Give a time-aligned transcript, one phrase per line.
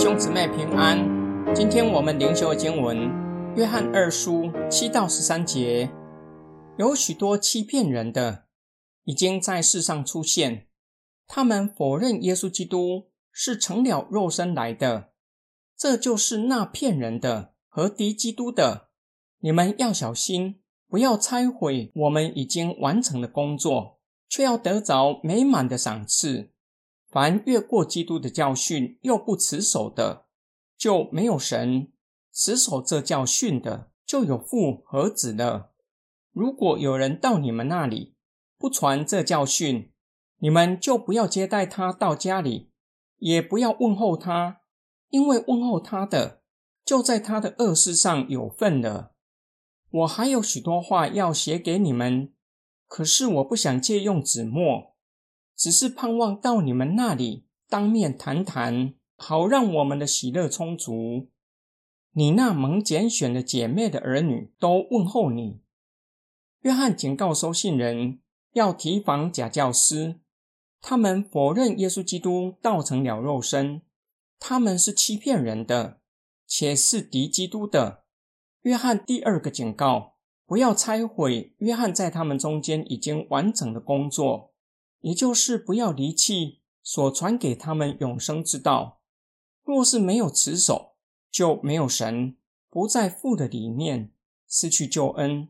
[0.00, 0.96] 兄姊妹平安。
[1.52, 2.96] 今天我们灵修的经文
[3.56, 5.90] 《约翰二书》七到十三节，
[6.78, 8.44] 有许多欺骗人的
[9.02, 10.68] 已经在世上出现，
[11.26, 15.08] 他们否认耶稣基督是成了肉身来的，
[15.76, 18.90] 这就是那骗人的和敌基督的。
[19.40, 26.52] 你们要小心，不要拆毁我们已经完成的工作，却要得着美满的赏赐。
[27.10, 30.26] 凡越过基督的教训又不持守的，
[30.76, 31.88] 就没有神；
[32.32, 35.72] 持守这教训的，就有父和子了。
[36.32, 38.14] 如果有人到你们那里
[38.58, 39.90] 不传这教训，
[40.38, 42.70] 你们就不要接待他到家里，
[43.16, 44.60] 也不要问候他，
[45.08, 46.42] 因为问候他的，
[46.84, 49.14] 就在他的恶事上有份了。
[49.90, 52.34] 我还有许多话要写给你们，
[52.86, 54.94] 可是我不想借用纸墨。
[55.58, 61.28] 只是盼望到你们那里当面谈谈，好让我们的喜乐充足。
[62.12, 65.60] 你那蒙拣选的姐妹的儿女都问候你。
[66.60, 68.20] 约翰警告收信人
[68.52, 70.20] 要提防假教师，
[70.80, 73.82] 他们否认耶稣基督道成了肉身，
[74.38, 76.00] 他们是欺骗人的，
[76.46, 78.04] 且是敌基督的。
[78.62, 80.14] 约翰第二个警告：
[80.46, 84.47] 不要拆毁约翰在他们中间已经完整的工作。
[85.00, 89.00] 也就是不要离弃所传给他们永生之道。
[89.64, 90.96] 若是没有持守，
[91.30, 92.36] 就没有神，
[92.70, 94.12] 不在父的里面，
[94.48, 95.48] 失去救恩；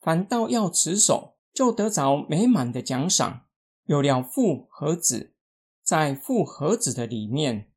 [0.00, 3.42] 反倒要持守，就得着美满的奖赏。
[3.84, 5.34] 有了父和子，
[5.82, 7.70] 在父和子的里面。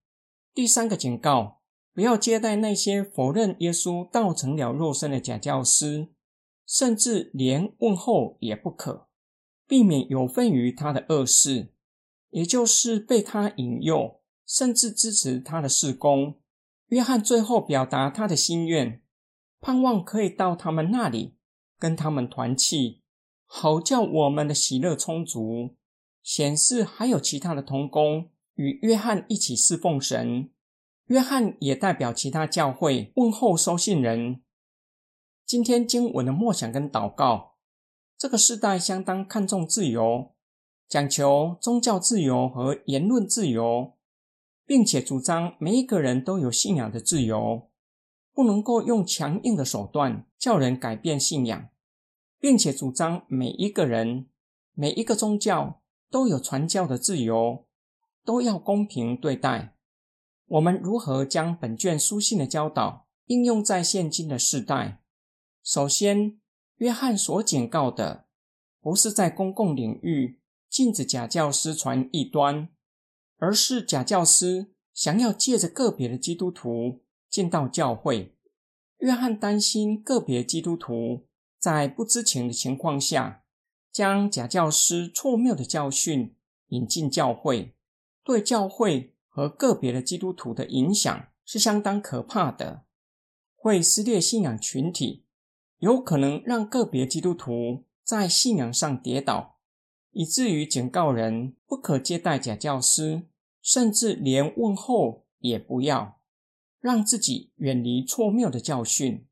[0.56, 1.62] 第三个警告：
[1.94, 6.08] 不要接待那些否认耶稣道成了肉身的假教师，
[6.66, 9.09] 甚至连问候也不可。
[9.70, 11.72] 避免有份于他的恶事，
[12.32, 16.40] 也就是被他引诱，甚至支持他的事工。
[16.88, 19.04] 约翰最后表达他的心愿，
[19.62, 21.36] 盼望可以到他们那里，
[21.78, 23.04] 跟他们团契，
[23.46, 25.76] 好叫我们的喜乐充足。
[26.24, 30.50] 显示还有其他的同工与约翰一起侍奉神。
[31.06, 34.42] 约翰也代表其他教会问候收信人。
[35.46, 37.49] 今天经文的默想跟祷告。
[38.20, 40.34] 这个时代相当看重自由，
[40.90, 43.94] 讲求宗教自由和言论自由，
[44.66, 47.70] 并且主张每一个人都有信仰的自由，
[48.34, 51.70] 不能够用强硬的手段叫人改变信仰，
[52.42, 54.28] 并且主张每一个人、
[54.74, 55.82] 每一个宗教
[56.12, 57.66] 都有传教的自由，
[58.26, 59.78] 都要公平对待。
[60.46, 65.02] 我们如何将本卷书信的教导应用在现今的世代？
[65.64, 66.38] 首先。
[66.80, 68.26] 约翰所警告的，
[68.80, 72.70] 不是在公共领域禁止假教师传异端，
[73.38, 78.38] 而是假教师想要借着个别的基督徒进到教会。
[79.00, 83.44] 约翰担心个别基督徒在不知情的情况下，
[83.92, 86.36] 将假教师错谬的教训
[86.68, 87.76] 引进教会，
[88.24, 92.86] 对教会和个别的基督徒的影响是相当可怕的，
[93.54, 95.26] 会撕裂信仰群体。
[95.80, 99.60] 有可能让个别基督徒在信仰上跌倒，
[100.12, 103.28] 以至于警告人不可接待假教师，
[103.62, 106.20] 甚至连问候也不要，
[106.82, 109.26] 让自己远离错谬的教训。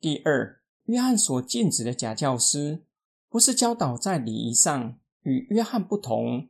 [0.00, 2.84] 第二，约翰所禁止的假教师，
[3.28, 6.48] 不是教导在礼仪上与约翰不同，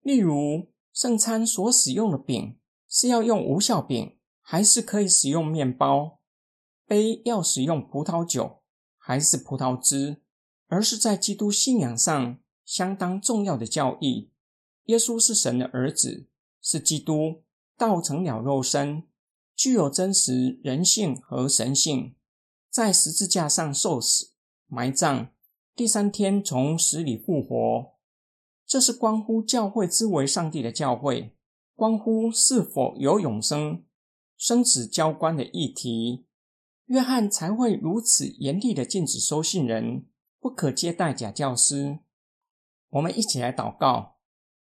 [0.00, 2.56] 例如圣餐所使用的饼
[2.88, 6.20] 是要用无效饼，还是可以使用面包？
[6.86, 8.59] 杯要使用葡萄酒。
[9.10, 10.18] 还是葡萄汁，
[10.68, 14.30] 而是在基督信仰上相当重要的教义。
[14.84, 16.28] 耶稣是神的儿子，
[16.62, 17.42] 是基督，
[17.76, 19.02] 道成了肉身，
[19.56, 22.14] 具有真实人性和神性，
[22.70, 24.30] 在十字架上受死、
[24.68, 25.30] 埋葬，
[25.74, 27.94] 第三天从死里复活。
[28.64, 31.34] 这是关乎教会之为上帝的教会，
[31.74, 33.82] 关乎是否有永生、
[34.36, 36.26] 生死交关的议题。
[36.90, 40.06] 约翰才会如此严厉的禁止收信人，
[40.40, 42.00] 不可接待假教师。
[42.88, 44.16] 我们一起来祷告，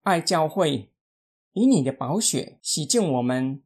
[0.01, 0.91] 爱教会，
[1.53, 3.61] 以你的宝血洗净我们，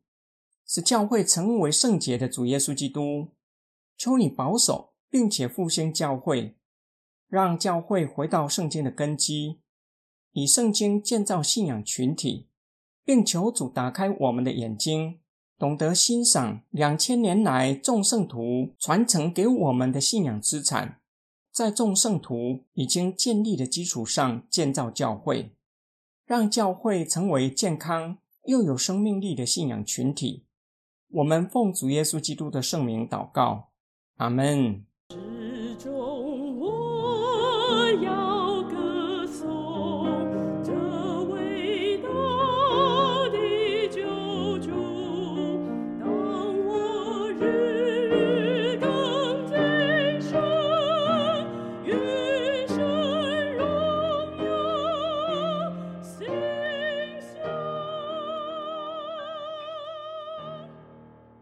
[0.68, 3.30] 使教会成为圣洁的主耶稣基督。
[3.98, 6.58] 求你保守，并且复兴教会，
[7.30, 9.62] 让教会回到圣经的根基，
[10.34, 12.50] 以圣经建造信仰群体，
[13.06, 15.22] 并求主打开我们的眼睛。
[15.60, 21.02] 懂得欣赏两千年来众圣徒传承给我们的信仰资产，
[21.52, 25.52] 在众圣徒已经建立的基础上建造教会，
[26.26, 30.46] 让教会成为健康又有生命力的信仰群体，
[31.10, 33.72] 我们奉主耶稣基督的圣名祷告，
[34.16, 34.86] 阿门。